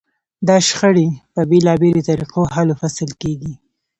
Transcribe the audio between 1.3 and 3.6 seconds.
په بېلابېلو طریقو حل و فصل کېږي.